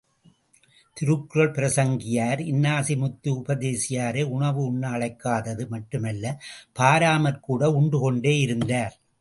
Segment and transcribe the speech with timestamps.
[0.97, 6.25] திருக்குறள் பிரசங்கியார் இன்னாசிமுத்து உபதேசியாரை உணவு உண்ண அழைக்காதது மட்டுமல்ல,
[6.79, 8.95] பாராமற்கூட உண்டு கொண்டேயிருந்தார்.